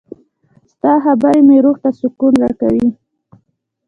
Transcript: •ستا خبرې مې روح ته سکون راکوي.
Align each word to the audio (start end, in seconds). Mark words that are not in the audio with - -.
•ستا 0.71 0.93
خبرې 1.05 1.41
مې 1.47 1.57
روح 1.65 1.77
ته 1.83 1.89
سکون 1.99 2.33
راکوي. 2.43 2.87